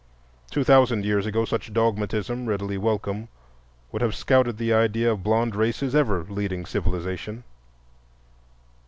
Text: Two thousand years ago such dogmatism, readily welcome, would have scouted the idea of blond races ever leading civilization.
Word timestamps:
Two 0.49 0.63
thousand 0.63 1.05
years 1.05 1.27
ago 1.27 1.45
such 1.45 1.71
dogmatism, 1.73 2.47
readily 2.47 2.75
welcome, 2.75 3.27
would 3.91 4.01
have 4.01 4.15
scouted 4.15 4.57
the 4.57 4.73
idea 4.73 5.11
of 5.11 5.21
blond 5.21 5.55
races 5.55 5.93
ever 5.93 6.25
leading 6.27 6.65
civilization. 6.65 7.43